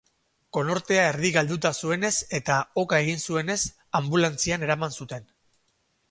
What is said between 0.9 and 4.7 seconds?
erdi galduta zuenez eta oka egin zuenez, anbulantzian